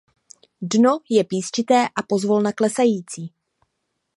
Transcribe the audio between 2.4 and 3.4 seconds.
klesající.